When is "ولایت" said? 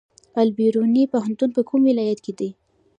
1.89-2.19